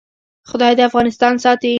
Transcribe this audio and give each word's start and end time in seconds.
خدای 0.49 0.73
دې 0.77 0.83
افغانستان 0.89 1.33
ساتي 1.43 1.69